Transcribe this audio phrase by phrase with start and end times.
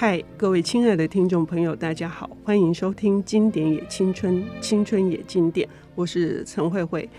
[0.00, 5.66] 嗨，各位亲爱的听众朋友，大家好，欢迎收听《经典也青春，青春也经典》，
[5.96, 7.10] 我是陈慧慧。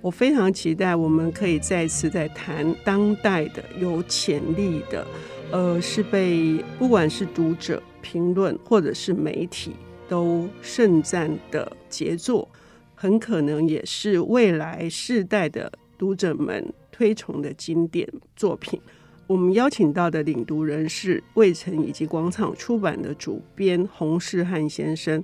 [0.00, 5.04] 我非常期待我们可以再次在谈当代的有潜力的，
[5.50, 9.72] 呃，是被不管是读者评论或者是媒体
[10.08, 12.48] 都盛赞的杰作，
[12.94, 18.80] 很可能也是未来世代的读者们推崇的经典作品。
[19.28, 25.22] 我们邀请到的领读人是魏晨以及广场出版的主编洪世汉先生。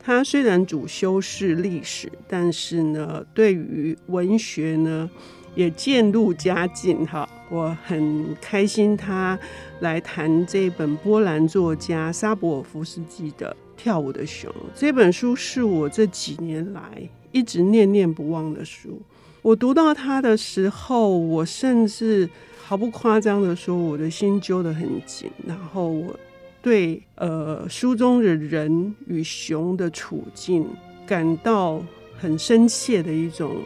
[0.00, 5.08] 他虽然主修是历史，但是呢，对于文学呢
[5.54, 7.06] 也渐入佳境。
[7.06, 9.38] 哈，我很开心他
[9.78, 14.50] 来谈这本波兰作家沙博尔夫斯基的《跳舞的熊》。
[14.74, 19.00] 这本书是我这几年来一直念念不忘的书。
[19.42, 22.28] 我读到他的时候，我甚至。
[22.66, 26.18] 毫不夸张的说，我的心揪得很紧，然后我
[26.62, 30.66] 对呃书中的人与熊的处境
[31.06, 31.82] 感到
[32.18, 33.56] 很深切的一种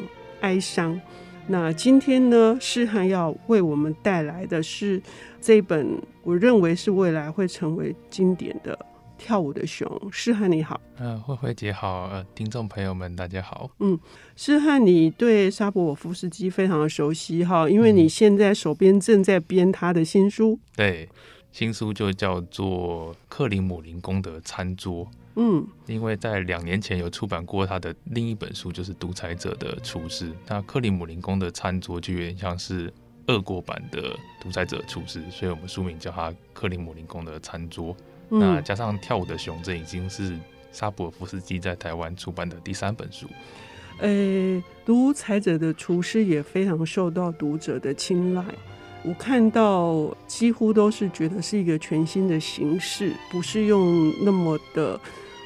[0.41, 1.01] 哀伤。
[1.47, 5.01] 那今天呢，诗涵要为我们带来的是
[5.41, 5.87] 这本
[6.25, 8.77] 我认为是未来会成为经典的。
[9.19, 13.99] 跳舞的熊，诗翰你好，呃，慧慧姐好，呃，听众朋友们大家好，嗯，
[14.37, 21.09] 诗汉你对沙博尔夫斯基非常的熟悉哈，因为你现在手边正在编他的新书，嗯，对，
[21.51, 32.93] 新书就叫做《克里姆林宫的餐桌》，嗯，因为在两年前有出版过他的另一本书，就是《独裁者的厨师》，那克里姆林宫的餐桌就有点像是
[33.27, 37.93] 俄国版的独裁者厨师，所以我们书名叫他《克里姆林宫的餐桌》。
[38.29, 40.37] 那加上跳舞的熊，这已经是
[40.71, 43.27] 沙博尔夫斯基在台湾出版的第三本书。
[44.01, 48.45] 呃、欸，独裁者的厨师也非常受到读者的青睐。
[49.03, 55.01] 我看到几乎都是觉得是一个全新的形式，不是用那么的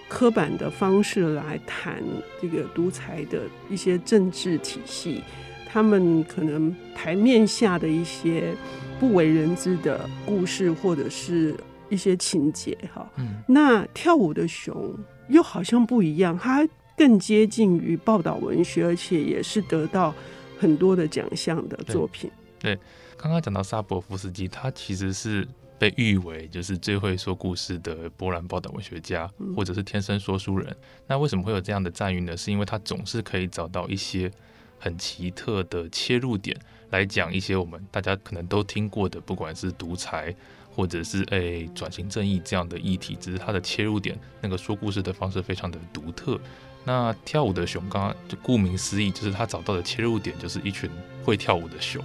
[0.08, 2.02] 刻板的方式来谈
[2.40, 5.22] 这个独裁的一些政治体系，
[5.66, 8.54] 他们可能台面下的一些
[8.98, 11.54] 不为人知的故事，或者是。
[11.92, 14.98] 一些情节哈，嗯，那跳舞的熊
[15.28, 16.66] 又好像不一样，它
[16.96, 20.14] 更接近于报道文学，而且也是得到
[20.58, 22.30] 很多的奖项的作品。
[22.58, 22.78] 对，
[23.18, 25.46] 刚刚讲到沙博夫斯基，他其实是
[25.78, 30.66] 被誉为就是最会说故事的波兰报道文学家，或者是天生说书人。
[30.70, 30.76] 嗯。
[31.08, 32.34] 那为什么会有这样的赞誉呢？
[32.34, 34.30] 是因为他总是可以找到一些
[34.78, 36.56] 很奇特的切入点
[36.90, 40.34] 来讲一些我们大家可能都听过的，不管是独裁。
[40.74, 46.40] 或者是诶、转型正义这样的议题，只是它的切入点，那个说故事的方式非常的独特。
[46.84, 50.90] 那跳舞的熊，刚刚就顾名思义，就是他找到的切入点就是一群
[51.24, 52.04] 会跳舞的熊。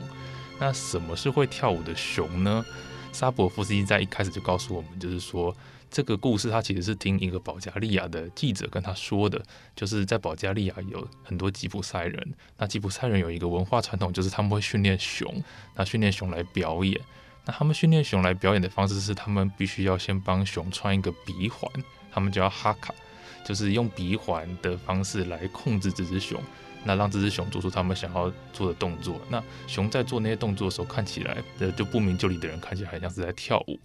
[0.60, 2.64] 那什么是会跳舞的熊呢？
[3.12, 5.56] 沙博夫斯基在一开始就告诉我们，就是说
[5.90, 9.42] 这个故事他其实是听一个保加利亚的记者跟他说的，
[9.76, 15.44] 就是在保加利亚有很多吉普赛人，那吉普赛人有一个文化传统，就是他们会训练熊，
[15.76, 17.00] 那训练熊来表演。
[17.48, 21.72] 那他们训练熊来表演的方式是，他们必须要先帮熊穿一个鼻环，
[22.12, 22.94] 他们叫哈卡，
[23.46, 26.44] 就是用鼻环的方式来控制这只熊，
[26.84, 29.22] 那让这只熊做出他们想要做的动作。
[29.30, 33.80] 那熊在做那些动作的时候，看起来呃就不明就里的人看起来很像是在跳舞。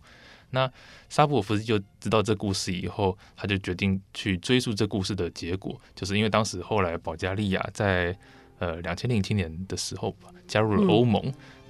[0.51, 0.69] 那
[1.09, 8.19] 沙普尔夫斯基就知道这故事以后，他就决定去追溯这故事的结果，就是因为当时后来保加利亚在。
[8.59, 10.15] 呃，两千零七年的时候，
[10.47, 11.21] 加入了欧盟。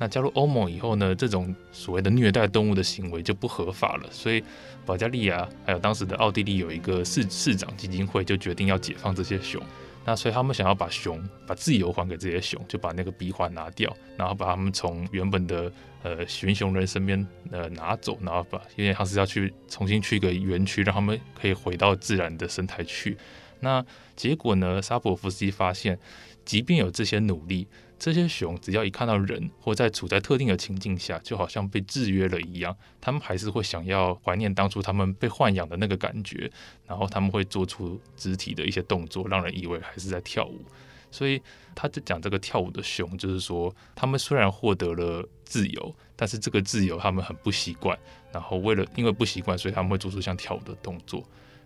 [0.03, 4.09] 那加入欧盟以后呢，这种所谓的虐待动物的行为就不合法了。
[4.11, 4.43] 所以，
[4.85, 9.63] 保加利亚还有当时的奥地利有一个市市长基金会，就决定要解放这些熊。
[10.05, 23.17] 那所以他们想要把熊把自由还给这些熊，就把那个鼻环拿掉，然后把他们从原本的呃寻熊人身边呃拿走，然后把因为他是要去重新去一个园区，让他们可以回到自然的生态去。
[23.61, 23.87] 那
[24.17, 25.97] 结果呢，沙博夫斯基发现。
[26.45, 27.69] 即便有这些努力，
[28.03, 36.51] 这些熊只要一看到人或在处在特定的情境下，就好像被制约了一样，他们还是会想要怀念当初他们被豢养的那个感觉，
[36.85, 40.65] 然后他们会做出肢体的一些动作，让人以为还是在跳舞。
[41.13, 41.41] 所以
[41.77, 47.97] 他就讲这个跳舞的熊，就是说他们虽然获得了自由，但是这个自由他们很不习惯，
[48.33, 51.23] 然后为了因为不习惯，所以他们会做出像跳舞的动作。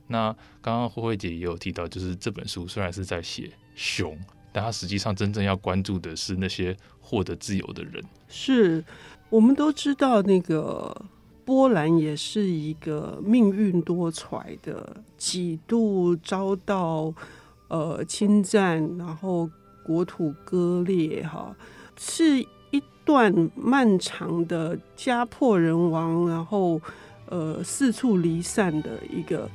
[0.06, 0.31] 那
[0.61, 4.19] 刚刚慧慧姐也有提到，就是这本书虽然是在写熊。
[4.56, 8.03] 但他实际上真正要关注的是那些获得自由的人。
[8.26, 8.82] 是，
[9.29, 11.05] 我们都知道，那个
[11.44, 17.12] 波兰也是一个命运多舛的，几度遭到
[17.69, 19.50] 呃侵占，然后
[19.85, 21.55] 国土割裂，哈，
[21.99, 26.81] 是一段漫长的家破人亡，然后
[27.29, 29.50] 呃四处离散的一个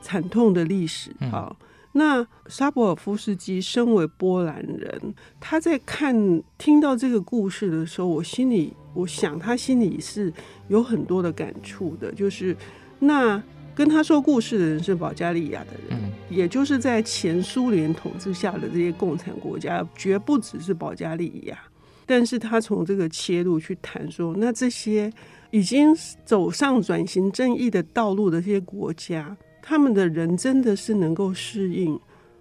[0.00, 1.10] 惨痛的历史。
[1.32, 10.32] 哈，嗯、那沙博尔夫斯基身为波兰人，他在看听到这个故事的时候，我心里我想他心里是
[10.68, 12.56] 有很多的感触的，就是
[12.98, 13.42] 那。
[13.76, 21.58] 跟他说故事的人是保加利亚的人，嗯、也就是在前苏联统治下的这些共产国家，绝不只是保加利亚。
[22.06, 25.12] 但是他从这个切入去谈说，那这些
[25.50, 25.92] 已经
[26.24, 29.36] 走上转型正义的道路的这些国家，
[29.66, 31.98] 他们的人真的是能够适应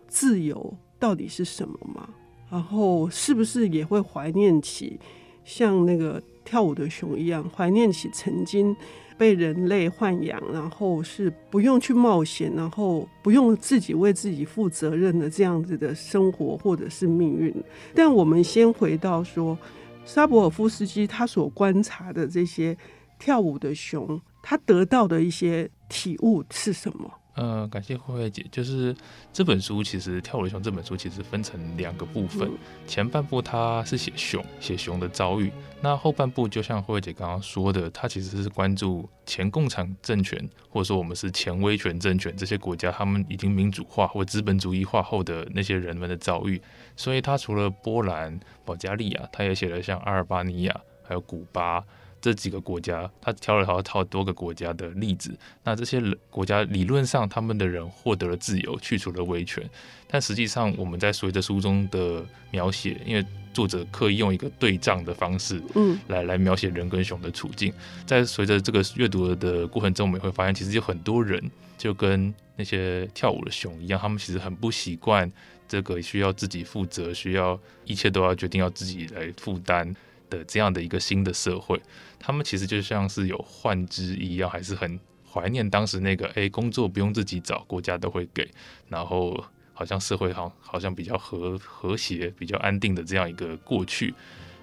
[0.09, 2.09] 自由到底是什么吗？
[2.51, 4.99] 然后是不是也会怀念起
[5.45, 8.75] 像那个跳舞的熊一样，怀念起曾经。
[9.15, 17.53] 被人类豢养，然后是不用去冒险，然后不用自己为自己负责任的这样子的生活或者是命运。
[17.93, 19.55] 但我们先回到说，
[20.03, 22.75] 沙博尔夫斯基他所观察的这些
[23.19, 27.13] 跳舞的熊，他得到的一些体悟是什么？
[27.35, 28.45] 呃，感谢慧慧姐。
[28.51, 28.95] 就是
[29.31, 32.57] 这本书其实《跳舞的熊》这本书其实分成两个部分，嗯、
[32.87, 35.49] 前半部它是写熊，写熊的遭遇；
[35.81, 46.61] 那后半部就像慧慧姐刚刚说的，它其实是关注前共产政权，或者说我们是前威权政权这些国家，他们已经民主化或资本主义化后的那些人们的遭遇。
[46.95, 51.83] 所以他除了波兰、保加利亚，他也写了像阿尔巴尼亚，还有古巴。
[52.23, 55.37] 这几个国家，他挑了好好多个国家的例子。
[55.61, 59.69] 那这些国家理论上，他们的人获得了自由，去除了威权。
[60.07, 67.73] 但实际上，我们在随着书中的描写，因为作者刻意用一个对仗的方式，嗯，来来描写人跟熊的处境。
[68.05, 75.29] 在随着这个阅读的过程中，我们也会发现，其实有很多人就跟那些跳舞的熊一样，他们其实很不习惯
[75.67, 79.93] 这个需要自己负责，需要一切都要决定要自己来负担。
[80.33, 81.79] 的这样的一个新的社会，
[82.19, 84.99] 他们其实就像是有幻之一样，还是很
[85.31, 88.49] 怀念当时那个哎，工作不用自己找，国家都会给，
[88.89, 89.43] 然后
[89.73, 94.13] 好像社会好好像比较和和谐、比较安定的这样一个过去。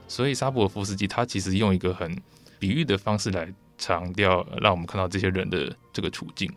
[0.08, 2.20] 所以沙博尔夫斯基他其实用一个很
[2.58, 6.50] 比喻的方式来强调，让我们看到这些人的这个处境。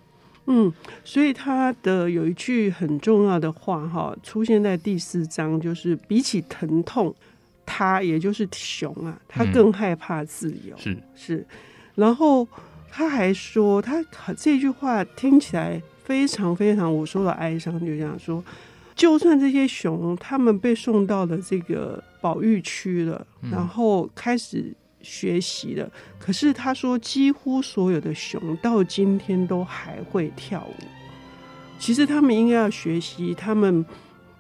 [0.46, 0.74] 嗯，
[1.06, 7.16] 所以他的有一句很重要的话哈，出现在第四章，就是比起疼痛。
[7.66, 10.76] 他也就是熊啊，他更害怕自由。
[10.76, 11.48] 嗯、是是，
[11.96, 12.48] 然后
[12.90, 14.04] 他还说，他
[14.38, 18.44] 这句话听起来非常非常，我说的哀伤，就这样说，
[18.96, 30.84] 就算这些熊他们被送到了这个保育区了，然后开始学习了，嗯、可是他说，几乎所有的熊到今天都还会跳舞。
[31.80, 33.86] 其实他们应该要学习他们。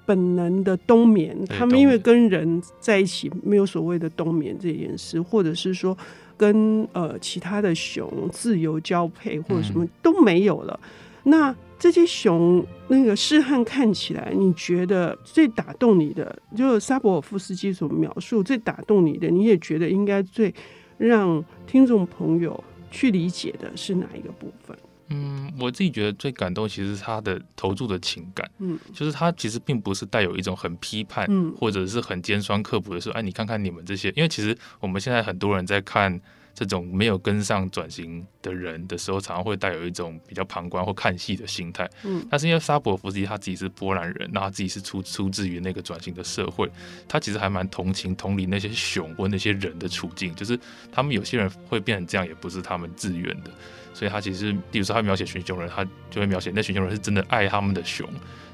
[0.06, 5.98] 本能的冬眠，他们因为跟人在一起，没有所谓的冬眠这件事，或者是说
[6.36, 10.80] 跟呃其他的熊自由交配或者什么都没有了。
[11.24, 20.54] 那这些熊那个试汉看起来，你觉得最打动你的，就是沙博尔夫斯基所描述最打动你的，你也觉得应该最
[20.98, 22.62] 让听众朋友
[22.92, 24.78] 去理解的是哪一个部分？
[25.14, 28.50] 嗯，我自己觉得最感动，其实是他的投注的情感。
[28.60, 36.20] 嗯，就是他其实并不是带有一种很批判，嗯，或者是很尖酸刻薄的说，哎，你看看你们这些，因为其实我们现在很多人在看
[36.56, 41.90] 这种没有跟上转型的人的时候，常常会带有一种比较旁观或看戏的心态。
[42.04, 46.70] 嗯，但是因为沙博尔夫斯基他自己是波兰人，那他自己是出出自于那个转型的社会，
[47.08, 50.60] 他其实还蛮同情同理那些熊或那些人的处境，就是
[50.92, 53.52] 他们有些人会变成这样，也不是他们自愿的。
[53.94, 58.10] 所以他其实，比如说他描写寻熊人，他就会描写那群熊人是真的爱他们的熊，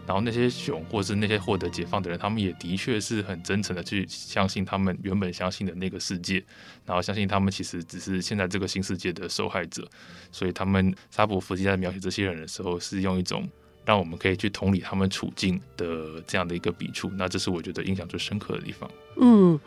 [0.05, 6.43] 然后那些熊或是那些获得解放的人，他们也的确是很真诚的去相信他们原本相信的那个世界，
[6.85, 9.87] 然后相信他们其实只是现在这个新世界的受害者。
[10.31, 13.47] 所以他们沙博夫斯基在描写这些人的时候，是用一种
[13.85, 17.09] 让我们可以去同理他们处境的这样的一个笔触。
[17.15, 18.91] 那这是我觉得印象最深刻的地方。
[19.17, 19.59] 嗯，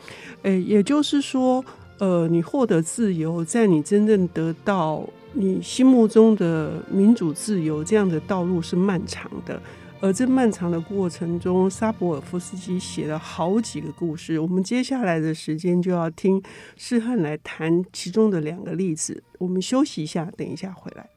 [0.43, 1.65] 诶，也就是说，
[1.99, 5.09] 呃，你获得自由，在你真正得到。
[5.35, 9.61] 你心目中的民主自由这样的道路是漫长的，
[10.01, 14.39] 而这漫长的过程中，沙博尔夫斯基写了好几个故事。
[14.39, 16.43] 我们接下来的时间就要听
[16.77, 19.23] 诗翰来谈其中的两个例子。
[19.39, 21.09] 我们休息一下，等一下回来。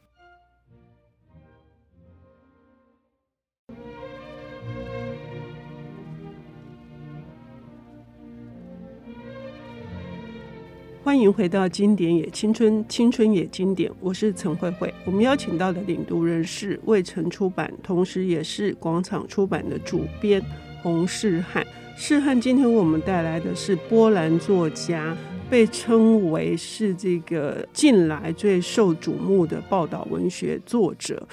[11.06, 13.88] 欢迎回到《经典也青春，青春也经典》。
[14.00, 14.92] 我是陈慧慧。
[15.06, 20.42] 我们邀请到的领读人是未城出版，同时也是广场出版的主编
[20.82, 21.64] 洪世汉。
[21.96, 25.16] 世汉今天为我们带来的是波兰作家
[25.48, 31.28] 被称为是这个近来最受瞩目的报道文学作者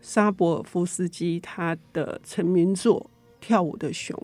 [0.00, 3.10] 沙博尔夫斯基，他的成名作
[3.44, 4.16] 《跳舞的熊》，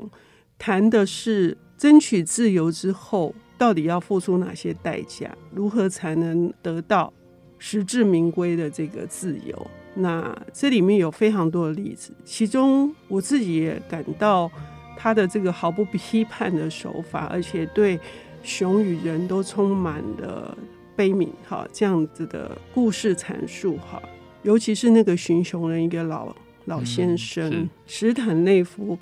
[0.57, 7.13] 谈的是争取自由之后，到底要付出哪些代价，如何才能得到
[7.59, 9.67] 实至名归的这个自由。
[9.95, 14.51] 那这里面有非常多的例子，其中我自己也感到
[14.97, 18.01] 他的这个毫不批判的手法，而且对。
[18.45, 20.59] 熊与人都充满了
[20.97, 24.03] 悲悯，哈，这样子的故事阐述，哈，
[24.43, 28.99] 尤其是那个寻熊人，一个老老先生，嗯、史坦内夫，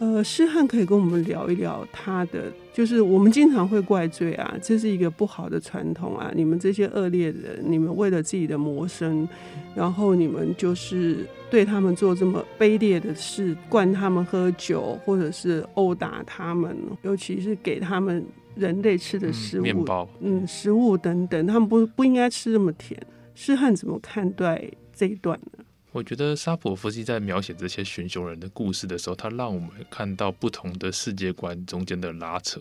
[0.00, 9.28] 呃，诗翰可以跟我们聊一聊他的，就是我们经常会怪罪啊，这是一个不好的传统啊，你们这些恶劣人，你们为了自己的谋生，
[9.74, 18.24] 然后你们就是对他们做这么卑劣的事，灌他们喝酒，或者是殴打他们，尤其是给他们。
[18.56, 23.00] 人类吃的食物，面包，嗯，食物等等，他们不不应该吃这么甜。
[23.32, 25.64] 诗翰怎么看待这一段呢？
[25.92, 32.60] 我觉得沙普夫斯在描写这些寻熊人的故事的时候，他让我们看到不同的世界观中间的拉扯，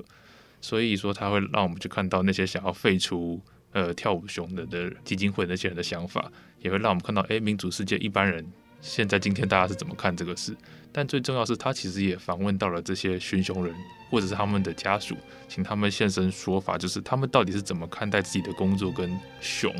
[0.59, 3.39] 所以说他会让我们去看到那些想要废除
[3.71, 6.31] 呃跳舞熊的的基金会那些人的想法，
[6.62, 8.43] 也会让我们看到，哎，民主世界一般人
[8.81, 10.55] 现在今天大家是怎么看这个事。
[10.91, 13.75] 但最重要是他其实也访问到了这些寻熊人，
[14.09, 15.15] 或者是他们的家属，
[15.48, 19.71] 请他们现身说法，就是他们到底是怎么看待自己的工作跟熊。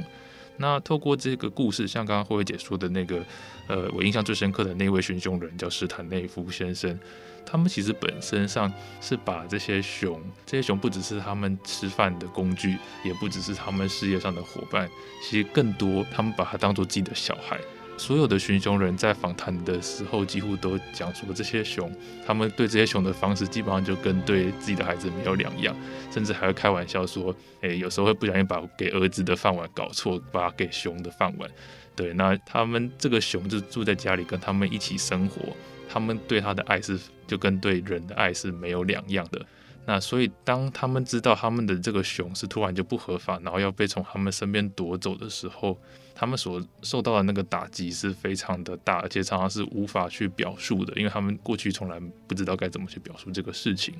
[0.62, 3.24] 那透过这个故事，像刚刚慧慧姐说的那个，
[3.68, 7.00] 呃，我印象最深刻的那位寻熊人叫史坦内夫先生，
[7.46, 14.89] 他们其实本身上是把这些熊，这些熊不只是他们吃饭的工具，也不只是他们事业上的伙伴，
[15.24, 17.58] 其实更多他们把它当做自己的小孩。
[18.00, 21.94] 所有的寻熊人在访谈的时候，几乎都讲述了这些熊，
[22.25, 25.75] 他们对这些熊的方式，基本上就跟对自己的孩子没有两样，
[26.10, 31.50] 甚至还会开玩笑说，诶，有时候会不小心把给儿子的饭碗搞错，把给熊的饭碗。
[31.94, 35.53] 对，那他们这个熊就住在家里，跟他们一起生活，
[35.89, 39.46] 他们对他的爱是就跟对人的爱是没有两样的。
[39.89, 45.75] 那所以，当他们知道他们的这个熊是突然就不合法，然后要被从他们身边夺走的时候，
[46.13, 53.96] 他们所受到的那个打击是非常的大，而且常常是无法去表述的，因为他们过去从来不知道该怎么去表述这个事情。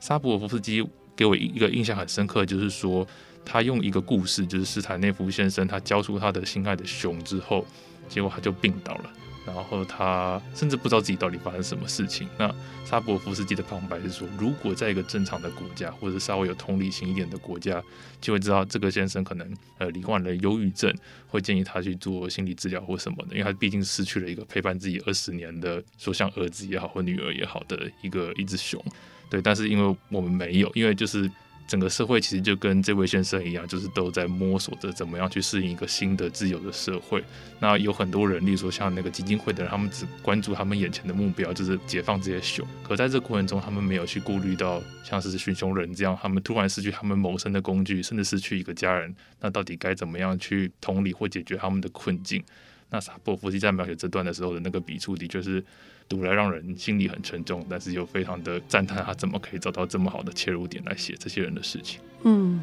[0.00, 3.06] 沙博尔夫斯基给我一个印象很深刻，就是说
[3.44, 7.64] 他用一个故事，就是斯坦内夫先生他交出他的心爱的熊之后，
[8.08, 9.12] 结果他就病倒了。
[9.46, 12.28] 然后他甚至不知道自己到底发生什么事情。
[12.38, 17.82] 那沙博夫斯基的旁白是说，如果在一个正常的国家，或者稍微有同理心一点的国家，
[18.20, 20.94] 就会知道这个先生可能呃罹患了忧郁症，
[21.28, 28.82] 会建议他去做心理治疗或什么的，因为他毕竟失去了一个陪伴自己二十年的，说像儿子也好或女儿也好的一个一只熊。
[29.30, 31.30] 对，但是因为我们没有，因为就是。
[31.66, 37.24] 整个社会其实就跟这位先生一样，就是都在摸索着怎么样去适应一个新的自由的社会。
[37.58, 42.66] 那有很多人，例如说像那个基金会的人，他们只关注他们眼前的目标，就是解放这些熊。
[42.82, 52.44] 可在这过程中，他们没有去顾虑到像是寻熊人这样，他们突然失去他们谋生的工具，甚至失去一个家人，那到底该怎么样去同理或解决他们的困境？
[52.90, 55.64] 那萨波夫斯基在描写这段的时候的那个笔触，的确是。
[56.06, 61.98] 读来让人心里很沉重，但是又非常的赞叹他怎么可以找到这么好的切入点来写这些人的事情。
[62.24, 62.62] 嗯，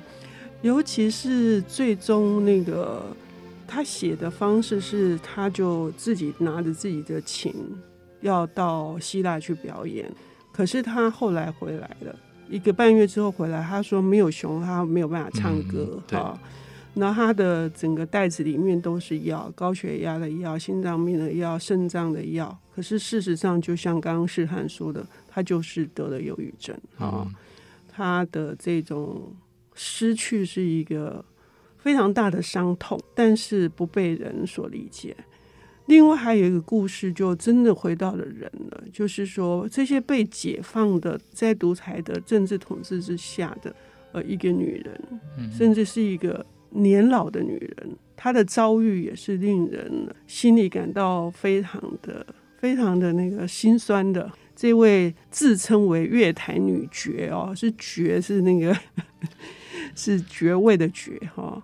[0.62, 3.04] 尤其是最终那个
[3.68, 7.52] 他写的方式是，他就自己拿着自己的琴
[8.20, 10.08] 要到希腊去表演，
[10.52, 12.16] 可是他后来回来了
[12.48, 16.00] 一个半月之后回来，他说没有熊，他没有办法唱歌。
[16.12, 16.38] 嗯、
[16.94, 17.00] 对。
[17.00, 22.58] 那他的整个袋子里面都是药，高血压的药、心脏病的药、肾脏的药。
[22.76, 27.26] 可是事实上，就像刚刚世翰说的，他就是得了忧郁症啊。
[27.26, 27.36] 嗯、
[27.88, 29.34] 他的这种
[29.74, 31.24] 失去是一个
[31.78, 35.16] 非常大的伤痛，但是不被人所理解。
[35.86, 43.76] 另外还有一个故事，就真的回到了人了，就是说这些被解放的，在独裁的政治统治之下的
[44.12, 45.02] 呃一个女人，
[45.38, 46.46] 嗯、甚至是一个。
[46.72, 52.26] 年老的女人，她的遭遇也是令人心里感到非常的、
[52.58, 54.32] 非常的那个心酸的。
[54.56, 58.78] 这位自称为月台女爵哦，是爵是那个
[59.96, 61.62] 是爵位的爵哈，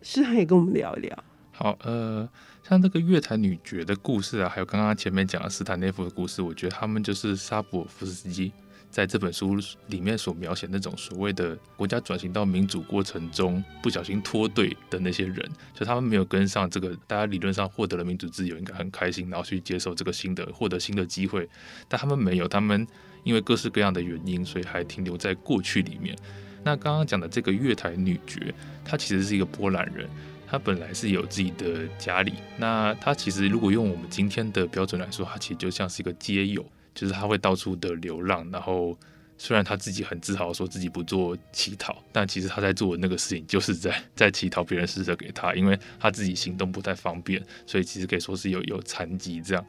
[0.00, 1.24] 诗翰也跟我们聊一聊。
[1.50, 2.26] 好，呃，
[2.62, 8.52] 像这个月台女爵的故事啊，还有刚刚前面讲的斯坦内夫的故事，我觉得他们就是沙普尔夫斯基。
[8.90, 9.56] 在这本书
[9.88, 21.48] 里面所描写那种所谓的国家转型到民主过程中不小心脱队的那些人，就他们没有跟上这个，大家理论上获得了民主自由，应该很开心，然后去接受这个新的获得新的机会，
[21.86, 22.86] 但他们没有，他们
[23.24, 26.16] 因为各式各样的原因，所以还停留在过去里面。
[26.64, 28.52] 那刚刚讲的这个月台女爵，
[28.84, 30.08] 她其实是一个波兰人，
[30.46, 32.34] 她本来是有自己的家里。
[32.56, 36.64] 那她其实如果用我们今天的标准来说，她其实就像是一个街友，
[36.98, 38.98] 就是他会到处的流浪，然后。
[39.40, 49.64] 虽然他自己很自豪说自己不做乞讨，但其实他在做的那个事情就是在在乞讨别人施舍给他，因为他自己行动不太方便，所以其实可以说是有有残疾这样。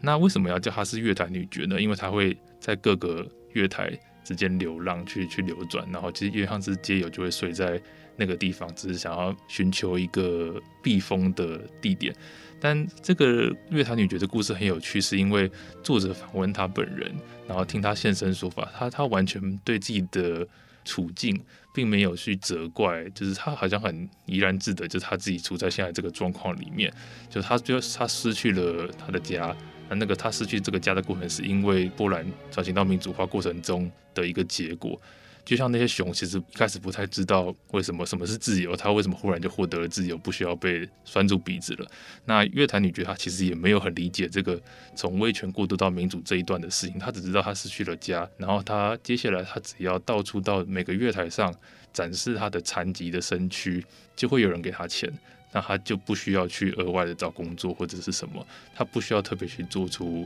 [0.00, 1.80] 那为什么要叫他是月台女爵呢？
[1.80, 7.80] 因为他会在各个月台之间流浪去去流转，然后其实因为像是街友就会睡在
[8.16, 12.14] 那个地方，只是想要寻求一个避风的地点。
[12.60, 15.50] 但这个月台女爵的故事很有趣，是因为
[15.82, 17.12] 作者访问他本人，
[17.48, 20.46] 然后听他现身说法，他他完全对自己的
[20.84, 21.42] 处境
[21.74, 26.92] 并没有去责怪，就是他好像很怡然自得，就是他自己处在现在这个状况里面，
[27.28, 29.56] 就他就他失去了他的家，
[29.88, 35.00] 那那个他失去这个家的过程，是因为波兰转型到民主化过程中的一个结果。
[35.44, 41.86] 就像那些熊，其实一开始不太知道为什么什么是自由，他为什么忽然就获得了自由，不需要被拴住鼻子了。
[42.24, 44.60] 那月坛女爵她其实也没有很理解这个
[44.94, 51.52] 从威权过渡到民主这一段的事情，她只知道她失去了家，然后她接下来她只要到处到每个月台上
[51.92, 53.84] 展示她的残疾的身躯，
[54.14, 55.12] 就会有人给她钱，
[55.52, 58.46] 那她就不需要去额外的找工作或者是什么，
[58.76, 60.24] 她不需要特别去做出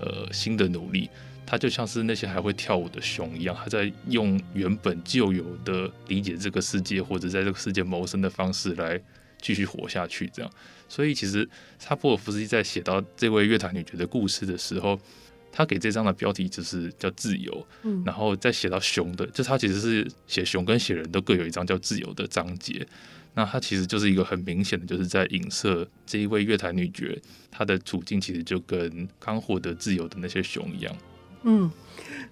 [0.00, 1.10] 呃新的努力。
[1.46, 9.00] 他就像是那些还会跳舞的熊一样，他在用原本就有的理解这个世界或者在这个世界谋生的方式来
[9.40, 10.28] 继续活下去。
[10.34, 10.50] 这样，
[10.88, 11.48] 所以其实
[11.78, 14.98] 沙普尔夫斯基在写到这位乐坛女爵的故事的时候，
[15.52, 17.66] 他给这张的标题就是叫自由。
[17.84, 22.84] 嗯，然后再写到熊的，就他其实是写熊跟写人都各有一张叫自由的章节。
[23.34, 30.96] 那他其实就是一个很明显的，就是在影射这一位乐坛女爵她的处境，其实就跟刚获得自由的那些熊一样。
[31.48, 31.70] 嗯，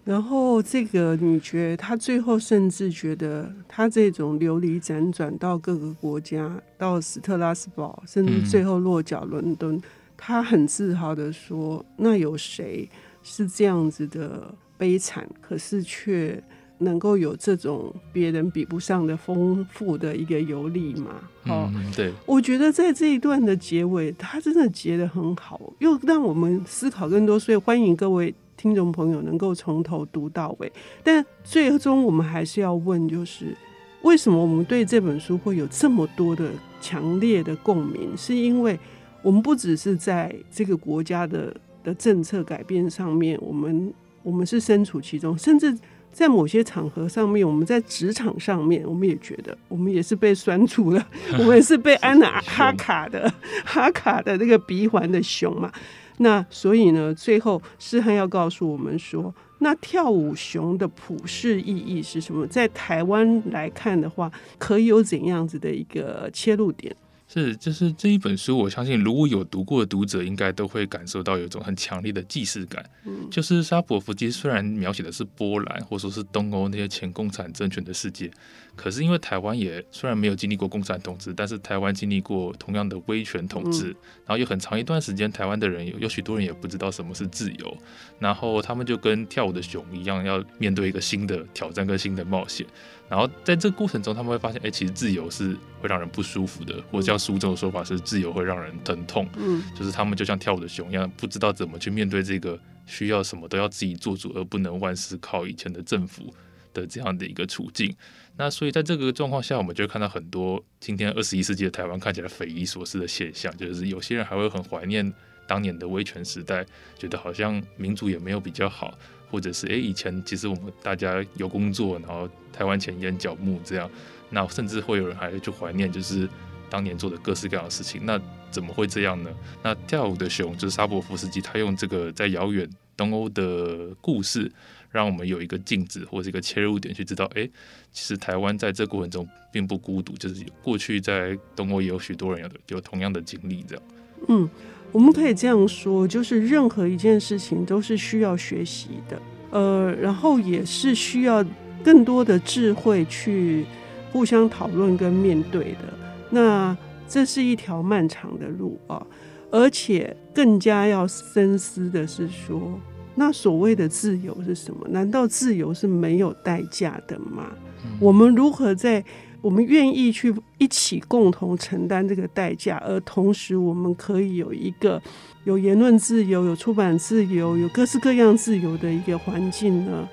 [0.04, 9.80] 然后这个女爵，她最后甚至觉得，她这种流离辗转到各个国家，到斯特拉斯堡，甚至最后落脚伦敦，
[10.16, 12.88] 她很自豪的说：“那有谁
[13.22, 16.42] 是这样子的悲惨，可是却
[16.78, 21.14] 能够有这种别人比不上的丰富的一个游历嘛？”
[21.46, 28.34] 哦，对，我觉得在这一段的结尾，他真的结得很好，又让我们思考更多，所以欢迎各位。
[28.56, 33.56] 听众朋友能够从头读到尾，但最终我们还是要问，就是
[34.02, 38.16] 为什么我们对这本书会有这么多的强烈的共鸣？
[38.16, 38.78] 是因为
[39.22, 45.76] 我们不只是在这个国家的的政策改变上面，我们我们是身处其中，甚至
[46.12, 51.06] 在某些场合上面，我们在职场上面，我们也觉得我们也是被拴住了，
[51.38, 53.32] 我们也是被安了哈卡的
[53.64, 55.72] 哈卡的那个鼻环的熊嘛。
[56.18, 62.46] 那所以呢，最后诗涵要告诉我们说，那跳舞熊的普世意义是什么？
[62.46, 66.94] 在台湾来看的话，可以有怎样子的一个切入点？
[67.34, 72.88] 是，就是这一本书，我相信如果有读过的读者，应该都会感受到有一种很强烈的既视感。
[73.04, 78.30] 嗯，就是沙波尔夫斯基虽然描写的是波兰或者说是东欧那些前共产政权的世界。
[78.76, 87.76] 可是因为台湾也虽然没有经历过共产统治，但是台湾经历过同样的威权统治，然后有很长一段时间，台湾的人有有许多人也不知道什么是自由，
[88.20, 92.64] 然后他们就跟跳舞的熊一样，要面对一个新的挑战跟新的冒险，
[93.08, 106.34] 然后在这个过程中，他们会发现，哎，其实自由是会让人不舒服的，或者像书中的说法是，自由会让人疼痛，嗯，就是他们就像跳舞的熊一样，不知道怎么去面对这个需要什么都要自己做主，而不能万事靠以前的政府
[106.72, 107.94] 的这样的一个处境。
[108.36, 115.12] 那所以在这个状况下，我们就会看到很多今天二十一世纪的台湾看起来匪夷所思的现象，就是有些人还会很怀念
[115.46, 116.64] 当年的威权时代，
[116.98, 118.96] 觉得好像民主也没有比较好，
[119.30, 123.90] 或者是诶，以前其实我们大家有工作，然后台湾钱淹脚木这样，
[124.30, 126.28] 那甚至会有人还去怀念就是
[126.68, 129.30] 当年做的各式各样的事情，那怎么会这样呢？
[129.62, 134.50] 那跳舞的熊就是沙博夫斯基，他用这个在遥远东欧的故事。
[134.94, 137.44] 让我们有一个镜子或者一个切入点去知道，哎，
[137.90, 143.84] 其实台湾在这过程中并不孤独，就是过去在东欧也有许多人有有同样的经历，这样。
[144.28, 144.48] 嗯，
[144.92, 151.44] 我们可以这样说，就是任何一件事情都是需要学习的，呃，然后也是需要
[151.82, 153.66] 更多的智慧去
[154.12, 155.92] 互相讨论跟面对的。
[156.30, 156.76] 那
[157.08, 159.04] 这是一条漫长的路啊，
[159.50, 162.80] 而且更加要深思的是说。
[163.16, 164.84] 那所谓的自由是什么？
[164.88, 167.52] 难道自由是没有代价的吗？
[168.00, 169.04] 我们如何在
[169.44, 175.00] 我们愿意去一起共同承担这个代价，而同时我们可以有一个
[175.44, 180.08] 有言论自由、有出版自由、有各式各样自由的一个环境呢？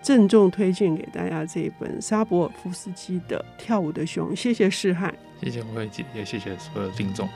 [0.00, 4.30] 郑重推荐给大家这一本沙博尔夫斯基的《跳舞的熊》。
[4.36, 5.12] 谢谢世翰，
[5.42, 7.28] 谢谢惠姐，也谢谢所有听众。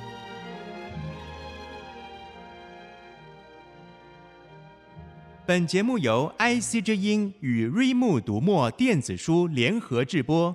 [5.44, 10.54] 本节目由 IC 之音与瑞木读墨电子书联合制播，